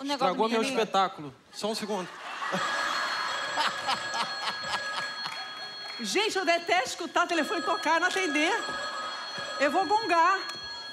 [0.00, 1.34] o negócio Estragou do meu espetáculo.
[1.52, 2.08] Só um segundo.
[6.00, 8.52] Gente, eu detesto escutar o telefone tocar e não atender.
[9.58, 10.38] Eu vou gongar.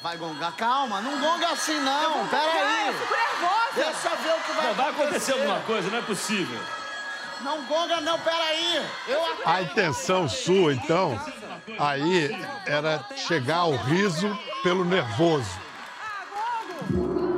[0.01, 2.87] Vai gongar, calma, não gonga assim Eu não, vou pera gongar, aí.
[2.87, 3.52] Eu fico nervosa.
[3.75, 6.59] Deixa eu ver o que vai Não, vai acontecer alguma coisa, não é possível.
[7.41, 8.85] Não gonga não, pera aí.
[9.07, 11.19] Eu A intenção sua, então,
[11.77, 12.29] aí
[12.65, 14.29] era chegar ao riso
[14.61, 15.49] pelo nervoso.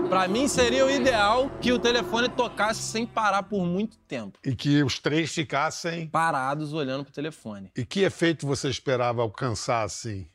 [0.09, 4.37] Pra mim seria o ideal que o telefone tocasse sem parar por muito tempo.
[4.45, 6.07] E que os três ficassem.
[6.07, 7.71] Parados olhando pro telefone.
[7.75, 10.29] E que efeito você esperava alcançar assim?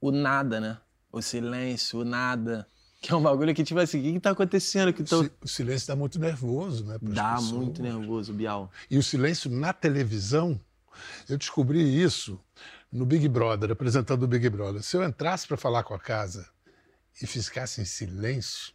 [0.00, 0.78] O nada, né?
[1.10, 2.68] O silêncio, o nada.
[3.00, 4.92] Que é um bagulho que, tipo assim, o que, que tá acontecendo?
[4.92, 5.28] Que tô...
[5.40, 6.98] O silêncio dá muito nervoso, né?
[7.00, 7.52] Dá pessoas.
[7.52, 8.70] muito nervoso, Bial.
[8.90, 10.60] E o silêncio na televisão,
[11.28, 12.38] eu descobri isso
[12.92, 14.82] no Big Brother, apresentando o Big Brother.
[14.82, 16.46] Se eu entrasse para falar com a casa
[17.22, 18.74] e ficasse em silêncio,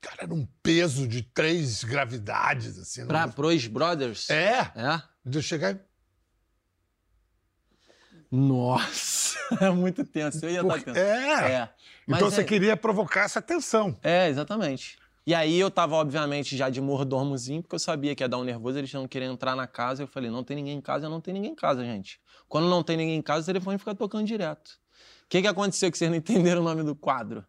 [0.00, 3.06] cara, era um peso de três gravidades, assim.
[3.06, 4.30] Pra, não- pros brothers?
[4.30, 4.72] É?
[4.74, 5.02] É?
[5.24, 5.80] De eu chegar e
[8.32, 10.44] Nossa, é muito tenso.
[10.46, 10.98] Eu ia estar Porque- tenso.
[10.98, 11.52] é.
[11.52, 11.68] É.
[12.08, 13.96] Então você é- queria provocar essa tensão.
[14.02, 14.98] É, exatamente.
[15.24, 18.44] E aí eu tava, obviamente, já de mordomozinho, porque eu sabia que ia dar um
[18.44, 20.02] nervoso, eles não queriam entrar na casa.
[20.02, 22.18] Eu falei, não tem ninguém em casa, não tem ninguém em casa, gente.
[22.48, 24.70] Quando não tem ninguém em casa, o telefone fica tocando direto.
[25.24, 27.44] O que, que aconteceu que vocês não entenderam o nome do quadro?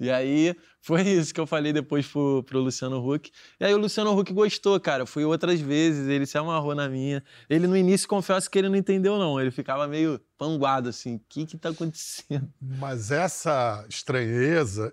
[0.00, 3.30] E aí foi isso que eu falei depois pro, pro Luciano Huck.
[3.60, 5.06] E aí o Luciano Huck gostou, cara.
[5.06, 7.22] Fui outras vezes, ele se amarrou na minha.
[7.48, 9.40] Ele no início, confesso que ele não entendeu, não.
[9.40, 11.16] Ele ficava meio panguado, assim.
[11.16, 12.52] O que que tá acontecendo?
[12.60, 14.92] Mas essa estranheza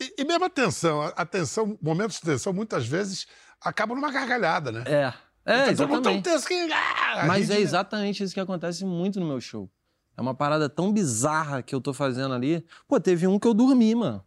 [0.00, 3.26] e, e mesmo a tensão, a, tensão, momentos de tensão, muitas vezes
[3.60, 4.84] acabam numa gargalhada, né?
[4.86, 5.12] É.
[5.44, 6.22] É, Então, mundo tão exatamente.
[6.24, 6.54] tenso que...
[6.72, 9.70] Ah, Mas ri é de- exatamente isso que acontece muito no meu show.
[10.16, 12.64] É uma parada tão bizarra que eu tô fazendo ali.
[12.86, 14.24] Pô, teve um que eu dormi, mano.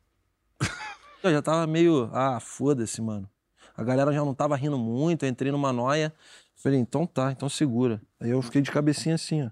[1.26, 2.08] Eu já tava meio.
[2.14, 3.28] Ah, foda-se, mano.
[3.76, 6.14] A galera já não tava rindo muito, eu entrei numa noia.
[6.56, 8.00] Falei, então tá, então segura.
[8.20, 9.50] Aí eu fiquei de cabecinha assim, ó.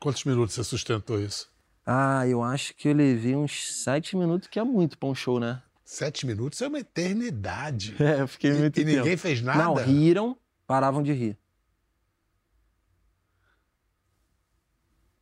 [0.00, 1.52] Quantos minutos você sustentou isso?
[1.84, 5.38] Ah, eu acho que eu levei uns sete minutos, que é muito pra um show,
[5.38, 5.62] né?
[5.84, 7.94] Sete minutos é uma eternidade.
[8.00, 9.62] É, eu fiquei muito E ninguém fez nada?
[9.62, 11.38] Não, riram, paravam de rir.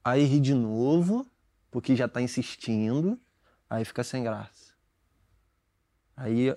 [0.04, 1.26] Aí ri de novo,
[1.68, 3.20] porque já tá insistindo,
[3.68, 4.69] aí fica sem graça.
[6.22, 6.54] Aí,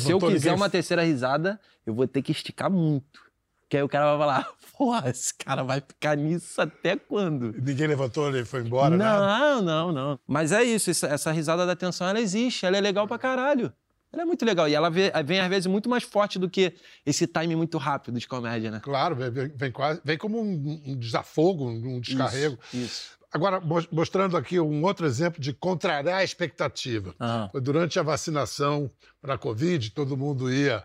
[0.00, 3.22] se eu quiser uma terceira risada, eu vou ter que esticar muito.
[3.68, 7.52] Que aí o cara vai falar, porra, esse cara vai ficar nisso até quando?
[7.52, 9.04] Ninguém levantou, ele foi embora, né?
[9.04, 10.18] Não, não, não.
[10.26, 13.72] Mas é isso, essa, risada da tensão, ela existe, ela é legal pra caralho.
[14.12, 14.68] Ela é muito legal.
[14.68, 16.74] E ela vem, às vezes, muito mais forte do que
[17.06, 18.80] esse time muito rápido de comédia, né?
[18.82, 22.58] Claro, vem, vem- vem quase, vem como um, um desafogo, um descarrego.
[22.72, 23.14] Isso, isso.
[23.34, 27.12] Agora, mos- mostrando aqui um outro exemplo de contrariar a expectativa.
[27.50, 28.88] Foi Durante a vacinação
[29.20, 30.84] para a Covid, todo mundo ia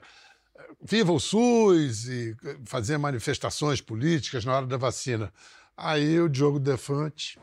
[0.82, 5.32] viva o SUS e eh, fazia manifestações políticas na hora da vacina.
[5.78, 7.38] Aí o Diogo Defante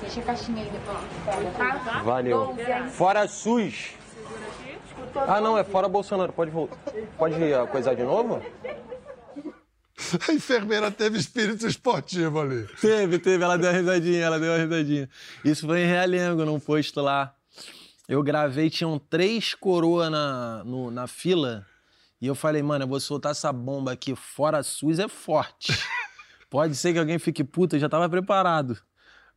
[0.00, 1.56] Deixa a caixinha aí depois.
[1.56, 2.02] Tá?
[2.02, 2.56] Valeu.
[2.90, 3.90] Fora SUS.
[5.28, 6.32] Ah, não, é fora Bolsonaro.
[6.32, 6.76] Pode voltar.
[7.16, 7.36] Pode
[7.70, 8.42] coisar de novo?
[10.28, 12.66] A enfermeira teve espírito esportivo ali.
[12.80, 13.42] Teve, teve.
[13.42, 15.08] Ela deu uma risadinha, ela deu uma risadinha.
[15.44, 17.34] Isso foi em Realengo, num posto lá.
[18.08, 21.66] Eu gravei, tinham três coroas na, no- na fila.
[22.20, 25.72] E eu falei, mano, eu vou soltar essa bomba aqui fora SUS, é forte.
[26.48, 28.78] Pode ser que alguém fique puta, eu já tava preparado.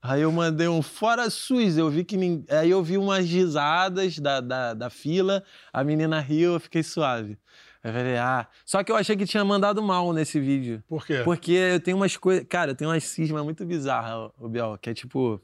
[0.01, 2.15] Aí eu mandei um fora SUS, eu vi que
[2.49, 5.43] aí eu vi umas risadas da, da, da fila,
[5.73, 7.37] a menina riu, eu fiquei suave.
[7.83, 8.47] Eu falei, ah.
[8.65, 10.83] Só que eu achei que tinha mandado mal nesse vídeo.
[10.87, 11.21] Por quê?
[11.23, 12.45] Porque eu tenho umas coisas.
[12.47, 15.41] Cara, eu tenho umas cismas muito bizarras, o Biel, que é tipo.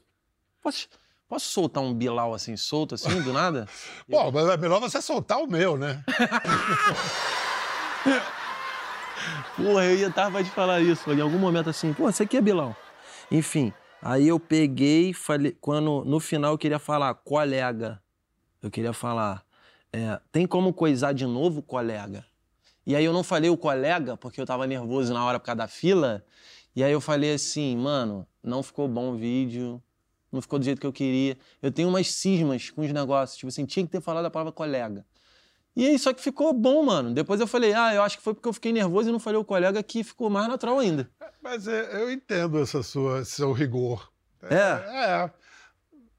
[0.62, 0.88] Posso,
[1.28, 3.66] posso soltar um Bilal assim, solto, assim, do nada?
[4.10, 6.04] Pô, mas é melhor você soltar o meu, né?
[9.56, 11.10] Porra, eu ia tava te falar isso.
[11.10, 12.76] Em algum momento assim, pô, você aqui é Bilal.
[13.30, 13.72] Enfim,
[14.02, 18.00] aí eu peguei, falei, quando no final eu queria falar colega.
[18.62, 19.42] Eu queria falar,
[19.92, 22.24] é, tem como coisar de novo, colega?
[22.86, 25.56] E aí eu não falei o colega, porque eu tava nervoso na hora por causa
[25.56, 26.24] da fila.
[26.74, 29.82] E aí eu falei assim, mano, não ficou bom o vídeo,
[30.30, 31.36] não ficou do jeito que eu queria.
[31.60, 34.52] Eu tenho umas cismas com os negócios, tipo assim, tinha que ter falado a palavra
[34.52, 35.04] colega.
[35.74, 37.12] E aí, só que ficou bom, mano.
[37.12, 39.38] Depois eu falei, ah, eu acho que foi porque eu fiquei nervoso e não falei
[39.38, 41.10] o colega que ficou mais natural ainda.
[41.42, 44.10] Mas é, eu entendo essa sua, seu rigor.
[44.42, 44.54] É?
[44.54, 45.30] É.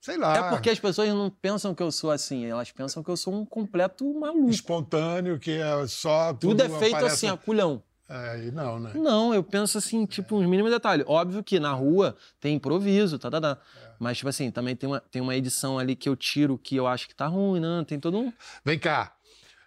[0.08, 0.38] Sei lá.
[0.38, 3.34] É porque as pessoas não pensam que eu sou assim, elas pensam que eu sou
[3.34, 4.50] um completo maluco.
[4.50, 6.34] Espontâneo, que é só.
[6.34, 7.84] Tudo, é feito aparece- assim, a culhão.
[8.08, 8.92] É, não, né?
[8.96, 11.06] Não, eu penso assim, tipo, uns mínimos detalhes.
[11.10, 13.58] Óbvio que na rua tem improviso, tá, tá, tá.
[14.00, 16.88] Mas, tipo assim, também tem uma, tem uma edição ali que eu tiro que eu
[16.88, 17.84] acho que tá ruim, né?
[17.86, 18.32] Tem todo um.
[18.64, 19.14] Vem cá.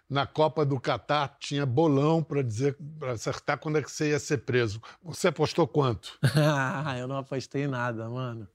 [0.09, 4.19] Na Copa do Catar tinha bolão para dizer, para acertar quando é que você ia
[4.19, 4.81] ser preso.
[5.03, 6.17] Você apostou quanto?
[6.35, 8.47] Ah, eu não apostei nada, mano.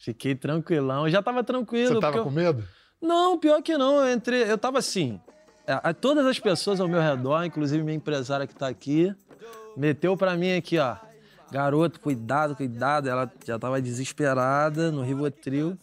[0.00, 1.06] Fiquei tranquilão.
[1.06, 1.94] Eu já tava tranquilo.
[1.94, 2.64] Você tava com eu- medo?
[3.00, 4.00] Não, pior que não.
[4.06, 5.20] Eu entrei, eu tava assim.
[5.68, 9.14] a- a- todas as pessoas ao meu redor, inclusive minha empresária que tá aqui,
[9.76, 10.96] meteu pra mim aqui, ó.
[11.52, 13.08] Garoto, cuidado, cuidado.
[13.08, 15.78] Ela já tava desesperada no Rivotril.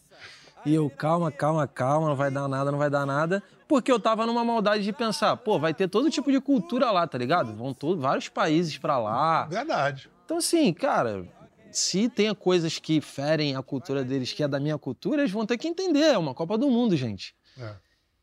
[0.66, 3.42] E eu, calma, calma, calma, não vai dar nada, não vai dar nada.
[3.66, 7.06] Porque eu tava numa maldade de pensar, pô, vai ter todo tipo de cultura lá,
[7.06, 7.54] tá ligado?
[7.54, 9.44] Vão todos, vários países pra lá.
[9.46, 10.10] Verdade.
[10.24, 11.24] Então, assim, cara,
[11.70, 15.46] se tem coisas que ferem a cultura deles, que é da minha cultura, eles vão
[15.46, 16.00] ter que entender.
[16.00, 17.34] É uma Copa do Mundo, gente.
[17.58, 17.74] É.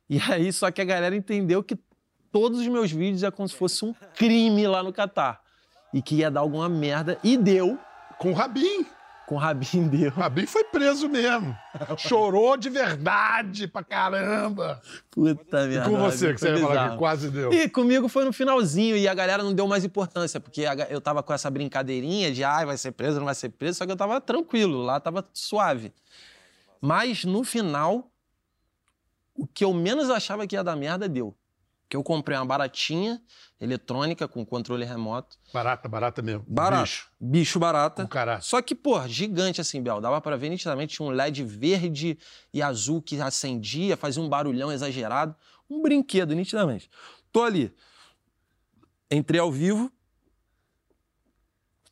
[0.09, 1.77] E aí, só que a galera entendeu que
[2.31, 5.41] todos os meus vídeos é como se fosse um crime lá no Catar.
[5.93, 7.17] E que ia dar alguma merda.
[7.23, 7.79] E deu.
[8.17, 8.85] Com o Rabin.
[9.27, 10.11] Com o Rabin deu.
[10.11, 11.55] O Rabin foi preso mesmo.
[11.97, 14.81] Chorou de verdade pra caramba.
[15.09, 15.89] Puta E merda.
[15.89, 17.51] com você, que você ia falar que quase deu.
[17.51, 21.23] E comigo foi no finalzinho e a galera não deu mais importância, porque eu tava
[21.23, 23.97] com essa brincadeirinha de ah, vai ser preso, não vai ser preso, só que eu
[23.97, 25.91] tava tranquilo, lá tava suave.
[26.79, 28.11] Mas no final,
[29.33, 31.35] o que eu menos achava que ia dar merda deu.
[31.87, 33.21] Que eu comprei uma baratinha
[33.59, 35.37] eletrônica com controle remoto.
[35.53, 36.43] Barata, barata mesmo.
[36.47, 36.83] Barato.
[36.83, 37.11] Bicho.
[37.19, 38.07] Bicho barata.
[38.07, 38.41] caralho.
[38.41, 40.01] Só que, pô, gigante assim, Bel.
[40.01, 42.17] Dava pra ver nitidamente tinha um LED verde
[42.53, 45.35] e azul que acendia, fazia um barulhão exagerado.
[45.69, 46.89] Um brinquedo, nitidamente.
[47.31, 47.73] Tô ali.
[49.09, 49.91] Entrei ao vivo.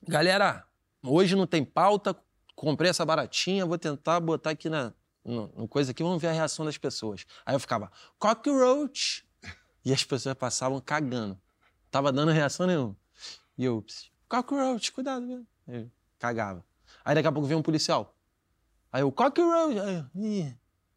[0.07, 0.65] Galera,
[1.03, 2.15] hoje não tem pauta.
[2.55, 6.33] Comprei essa baratinha, vou tentar botar aqui na no, no coisa aqui, vamos ver a
[6.33, 7.25] reação das pessoas.
[7.45, 9.25] Aí eu ficava, cockroach.
[9.85, 11.39] E as pessoas passavam cagando.
[11.91, 12.95] Tava dando reação nenhuma.
[13.57, 15.45] E eu, "Ps, cockroach, cuidado?
[15.67, 16.65] Eu cagava.
[17.03, 18.15] Aí daqui a pouco veio um policial.
[18.91, 19.79] Aí eu, cockroach.
[19.79, 20.55] Aí eu, Ih.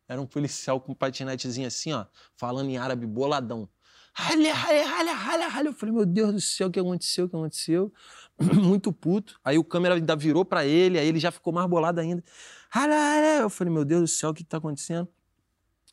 [0.08, 3.68] Era um policial com um patinetezinho assim, ó, falando em árabe boladão.
[4.14, 5.68] Ralha, ralha, ralha, ralha, ralha.
[5.68, 7.92] Eu falei, meu Deus do céu, o que aconteceu, o que aconteceu?
[8.38, 9.38] Muito puto.
[9.44, 12.24] Aí o câmera ainda virou pra ele, aí ele já ficou mais bolado ainda.
[12.70, 13.40] Ralha, ralha.
[13.42, 15.06] Eu falei, meu Deus do céu, o que tá acontecendo?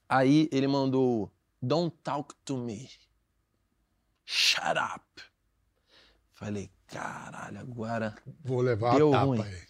[0.08, 1.29] Aí ele mandou,
[1.63, 2.89] don't talk to me.
[4.26, 5.04] Shut up.
[6.34, 9.41] Falei, caralho, agora Vou levar deu a tapa ruim.
[9.41, 9.62] aí.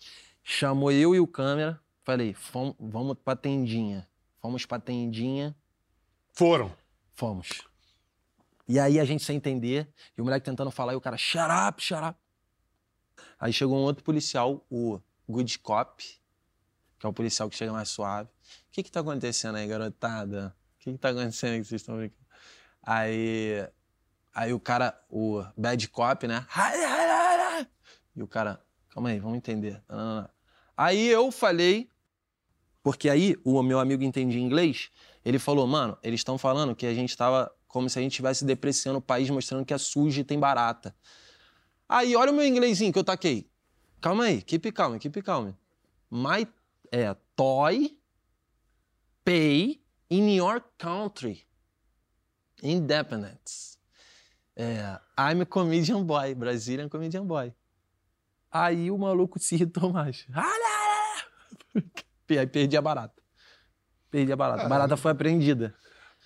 [0.43, 1.79] Chamou eu e o câmera.
[2.03, 4.07] Falei, "Fom- vamos pra tendinha.
[4.41, 5.55] Fomos pra tendinha.
[6.33, 6.75] Foram.
[7.13, 7.61] Fomos.
[8.67, 11.43] E aí a gente sem entender, e o moleque tentando falar, e o cara, shut
[11.67, 12.17] up, shut up.
[13.39, 16.01] Aí chegou um outro policial, o Good Cop,
[16.97, 18.29] que é o policial que chega mais suave.
[18.29, 20.55] O que que tá acontecendo aí, garotada?
[20.83, 22.27] Que que tá acontecendo que vocês estão brincando?
[22.85, 23.65] Aí,
[24.35, 26.45] aí o cara, o Bad Cop, né?
[28.13, 29.81] E o cara, calma aí, vamos entender.
[30.75, 31.89] Aí eu falei,
[32.83, 34.91] porque aí o meu amigo entendia inglês,
[35.23, 38.43] ele falou, mano, eles estão falando que a gente tava como se a gente estivesse
[38.43, 40.93] depreciando o país, mostrando que é sujo e tem barata.
[41.87, 43.49] Aí, olha o meu inglesinho que eu taquei.
[44.01, 45.53] Calma aí, keep calm, keep calm.
[46.11, 46.45] My
[46.91, 47.97] é, toy
[49.23, 49.82] pay
[50.13, 51.45] in your country.
[52.61, 53.77] Independence.
[54.55, 57.51] É, I'm a comedian boy, Brazilian comedian boy.
[58.51, 60.27] Aí o maluco se irritou mais.
[62.29, 63.21] Aí perdi a barata.
[64.11, 64.63] Perdi a barata.
[64.63, 65.75] A barata foi apreendida.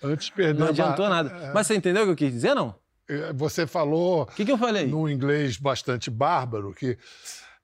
[0.02, 1.30] Antes perdeu Não adiantou nada.
[1.30, 1.52] É.
[1.52, 2.74] Mas você entendeu o que eu quis dizer, não?
[3.08, 4.22] É, Você falou.
[4.22, 4.86] O que, que eu falei?
[4.86, 6.98] Num inglês bastante bárbaro, que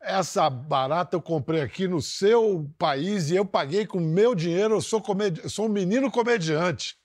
[0.04, 4.74] essa barata eu comprei aqui no seu país e eu paguei com meu dinheiro.
[4.76, 5.40] Eu sou, comedi...
[5.42, 6.96] eu sou um menino comediante.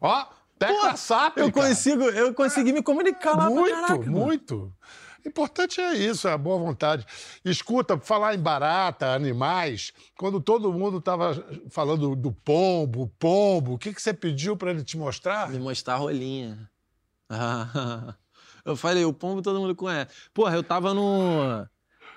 [0.00, 0.26] Ó,
[0.58, 1.38] tecla SAP.
[1.38, 1.68] eu cara.
[1.68, 4.10] consigo, eu consegui me comunicar lá Muito, caraca, mano.
[4.12, 4.72] muito.
[5.26, 7.06] Importante é isso, é a boa vontade.
[7.42, 13.94] Escuta, falar em barata, animais, quando todo mundo estava falando do pombo, pombo, o que,
[13.94, 15.48] que você pediu para ele te mostrar?
[15.48, 16.70] Me mostrar a rolinha.
[18.66, 20.10] eu falei, o pombo todo mundo conhece.
[20.34, 21.66] Porra, eu tava no.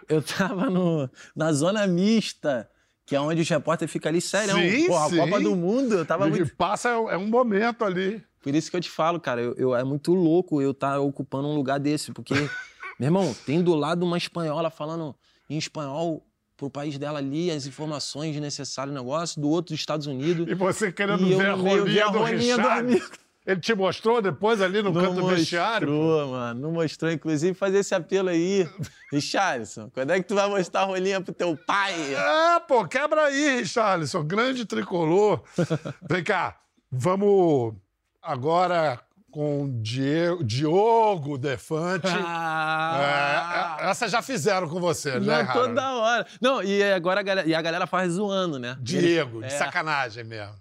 [0.07, 2.69] Eu tava no, na zona mista,
[3.05, 4.55] que é onde os repórteres ficam ali, sério.
[4.55, 5.19] Sim, Porra, sim.
[5.19, 6.55] a Copa do Mundo, eu tava E muito.
[6.55, 8.23] Passa, é um momento ali.
[8.41, 11.47] Por isso que eu te falo, cara, eu, eu- é muito louco eu estar ocupando
[11.49, 12.33] um lugar desse, porque,
[12.99, 15.13] meu irmão, tem do lado uma espanhola falando
[15.49, 16.23] em espanhol
[16.55, 20.47] pro país dela ali, as informações necessárias no negócio, do outro dos Estados Unidos.
[20.47, 23.05] E você querendo E ver a no meio, rolinha, a do rolinha do amigo.
[23.47, 25.87] Ele te mostrou depois ali no Não canto do vestiário?
[25.89, 26.59] mostrou, mano.
[26.59, 27.09] Não mostrou.
[27.09, 28.69] Inclusive, fazer esse apelo aí.
[29.09, 31.93] Richarlison, quando é que tu vai mostrar a rolinha pro teu pai?
[32.13, 35.41] É, pô, quebra aí, Richarlison, grande tricolor.
[36.09, 36.57] Vem cá,
[36.91, 37.73] vamos
[38.21, 38.99] agora
[39.31, 42.07] com o Die- Diogo Defante.
[42.07, 43.77] Ah.
[43.81, 45.53] É, é, essa já fizeram com você, né, Harold?
[45.69, 46.27] toda hora.
[46.41, 48.75] Não, e agora a galera, e a galera faz zoando, né?
[48.81, 49.57] Diego, Eles- de é.
[49.57, 50.55] sacanagem mesmo.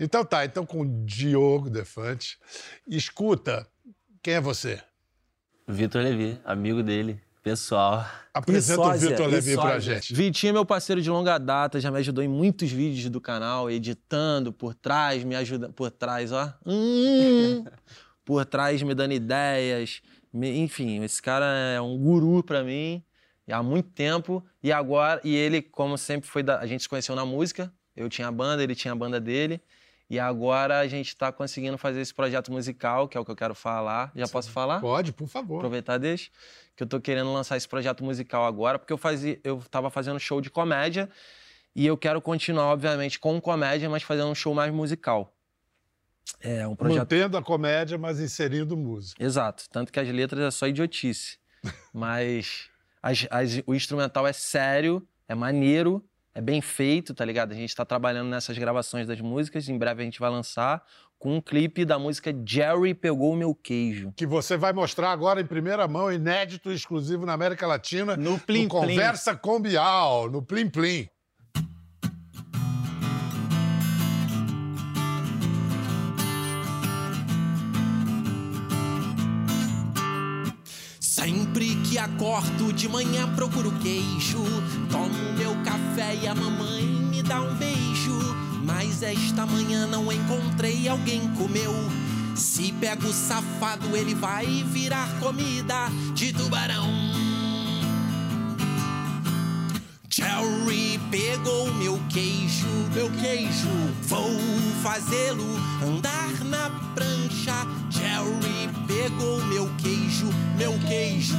[0.00, 2.38] Então tá, então com o Diogo Defante.
[2.88, 3.66] Escuta,
[4.22, 4.80] quem é você?
[5.68, 8.04] Vitor Levi, amigo dele, pessoal.
[8.32, 9.80] Apresenta E o sósia, Vitor Levi pra sósia.
[9.94, 10.14] gente.
[10.14, 13.70] Vitinho é meu parceiro de longa data, já me ajudou em muitos vídeos do canal,
[13.70, 16.52] editando por trás, me ajuda por trás, ó.
[16.66, 17.64] Hum,
[18.24, 20.00] por trás, me dando ideias.
[20.32, 23.04] me- enfim, esse cara é um guru pra mim
[23.50, 24.42] há muito tempo.
[24.62, 26.58] E agora, e ele, como sempre foi da.
[26.58, 27.72] A gente se conheceu na música.
[27.96, 29.60] Eu tinha a banda, ele tinha a banda dele.
[30.10, 33.36] E agora a gente tá conseguindo fazer esse projeto musical, que é o que eu
[33.36, 34.10] quero falar.
[34.16, 34.80] Já posso falar?
[34.80, 35.58] Pode, por favor.
[35.58, 36.30] aproveitar deixa
[36.74, 40.18] que eu tô querendo lançar esse projeto musical agora, porque eu fazia, eu tava fazendo
[40.18, 41.08] show de comédia
[41.76, 45.32] e eu quero continuar, obviamente, com comédia, mas fazendo um show mais musical.
[46.40, 46.98] É um projeto.
[46.98, 49.22] Mantendo a comédia, mas inserindo música.
[49.22, 49.64] Exato.
[49.70, 51.38] Tanto que as letras é só idiotice.
[51.92, 52.68] Mas
[53.02, 56.02] as- as- o instrumental é sério, é maneiro,
[56.34, 57.52] é bem feito, tá ligado?
[57.52, 60.82] A gente tá trabalhando nessas gravações das músicas, em breve a gente vai lançar
[61.18, 64.12] com um clipe da música Jerry Pegou o Meu Queijo.
[64.16, 68.16] Que você vai mostrar agora em primeira mão, inédito, exclusivo na América Latina.
[68.16, 68.68] No Plim Plim.
[68.68, 71.06] Conversa com Bial, no Plim Plim.
[81.90, 84.44] Que acordo de manhã procuro queijo.
[84.88, 88.16] Tomo meu café e a mamãe me dá um beijo.
[88.62, 91.74] Mas esta manhã não encontrei alguém comeu.
[92.36, 96.88] Se pego o safado, ele vai virar comida de tubarão.
[100.08, 103.68] Jerry pegou meu queijo, meu queijo.
[104.02, 104.38] Vou
[104.80, 105.44] fazê-lo
[105.84, 107.66] andar na prancha.
[107.90, 111.36] Jerry pegou meu queijo, meu queijo.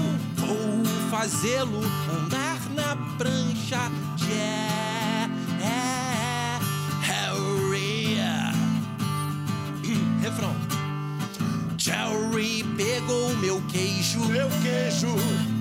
[0.52, 1.82] Vou fazê-lo
[2.14, 3.90] andar na prancha.
[4.18, 5.32] Jerry.
[10.22, 10.54] Refrão.
[11.78, 15.08] Jerry pegou meu queijo, meu queijo.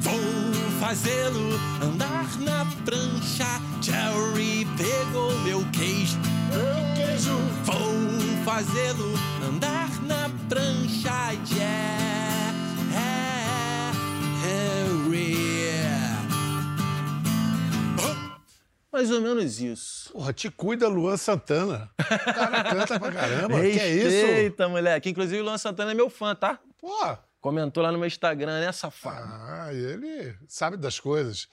[0.00, 3.60] Vou fazê-lo andar na prancha.
[3.80, 6.18] Jerry pegou meu queijo,
[6.50, 7.38] meu queijo.
[7.64, 9.14] Vou fazê-lo
[9.48, 11.32] andar na prancha.
[11.44, 11.99] Jerry.
[19.00, 20.12] Mais ou menos isso.
[20.12, 21.90] Porra, te cuida, Luan Santana.
[21.98, 23.58] O cara canta pra caramba.
[23.58, 24.08] que é isso?
[24.26, 25.08] Respeita, moleque.
[25.08, 26.60] Inclusive, o Luan Santana é meu fã, tá?
[26.76, 27.16] Pô.
[27.40, 29.26] Comentou lá no meu Instagram, né, safado?
[29.26, 31.48] Ah, ele sabe das coisas.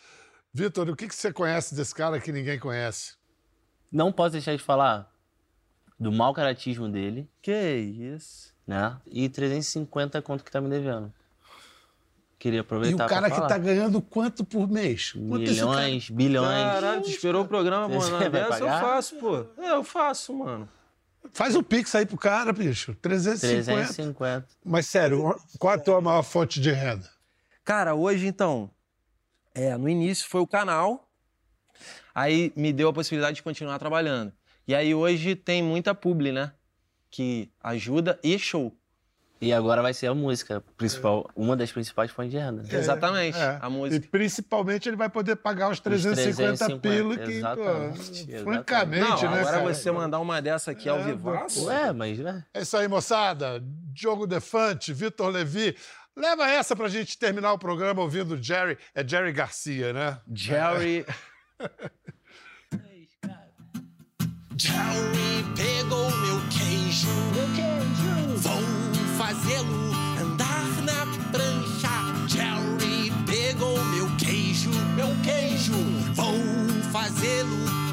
[0.54, 3.16] Vitor, o que, que você conhece desse cara que ninguém conhece?
[3.90, 5.10] Não posso deixar de falar
[5.98, 7.30] do mau caratismo dele.
[7.42, 8.54] Que isso.
[8.68, 8.98] Né?
[9.10, 11.14] E 350 conto que tá me devendo.
[12.40, 15.12] Queria E aproveitar o cara que tá ganhando quanto por mês?
[15.14, 16.74] Quanto esse cara- Milhões, bilhões.
[16.74, 18.30] Caralho, tu esperou o programa, Você mano.
[18.30, 19.38] vai Essa eu faço, pô.
[19.58, 20.70] É, eu faço, mano.
[21.34, 22.96] Faz o pix aí pro cara, bicho.
[23.02, 23.66] 350.
[23.88, 24.48] 350.
[24.64, 27.10] Mas sério, qual a tua maior fonte de renda?
[27.66, 28.70] Cara, hoje, então,
[29.54, 31.10] é, no início foi o canal,
[32.14, 34.32] aí me deu a possibilidade de continuar trabalhando.
[34.68, 36.52] E aí hoje tem muita publi, né?
[37.10, 38.77] Que ajuda e show.
[39.40, 42.64] E agora vai ser a música principal, uma das principais fontes de renda.
[42.76, 43.60] Exatamente, É.
[43.62, 44.04] a música.
[44.06, 48.44] E principalmente ele vai poder pagar os 350, 350, pila que, exatamente, pô, exatamente.
[48.44, 49.74] francamente, Não, né, agora cara?
[49.74, 51.66] você mandar uma dessa aqui ao É, vivaço.
[51.66, 52.44] Ué, mas né?
[52.54, 53.62] É isso aí, moçada.
[53.94, 55.76] Diogo Defante, Vitor Levi.
[56.16, 58.76] Leva essa pra gente terminar o programa ouvindo Jerry.
[58.96, 60.18] É Jerry Garcia, né?
[60.34, 61.06] Jerry.
[64.58, 67.08] Jerry pegou meu queijo.
[67.36, 68.38] Meu queijo.
[68.38, 68.87] Vou
[69.28, 71.90] fazê-lo andar na prancha.
[72.28, 74.70] Jerry pegou meu queijo.
[74.96, 75.74] Meu queijo.
[76.14, 76.34] Vou
[76.94, 77.87] fazê-lo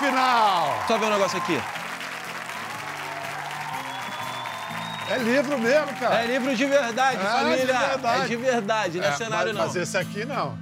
[0.00, 0.84] final!
[0.88, 1.60] Só ver um negócio aqui.
[5.10, 6.22] É livro mesmo, cara.
[6.22, 7.58] É livro de verdade, É, família.
[7.58, 8.22] de verdade.
[8.22, 9.66] É de verdade, não é, É, cenário mas, não.
[9.66, 10.56] Mas esse aqui não.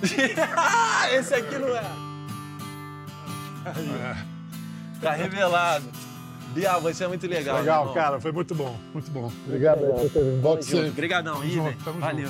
[1.12, 1.82] esse aqui não é.
[5.02, 5.84] Tá revelado.
[6.54, 7.58] Bial, você é muito legal.
[7.58, 7.94] Legal, irmão.
[7.94, 8.18] cara.
[8.20, 8.76] Foi muito bom.
[8.94, 9.30] Muito bom.
[9.46, 10.40] Obrigado vindo.
[10.40, 10.88] Volte sempre.
[10.88, 11.72] Obrigadão, Tamo Iver.
[11.76, 12.28] junto, Valeu.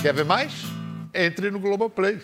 [0.00, 0.71] Quer ver mais?
[1.12, 2.20] Entre no Globoplay.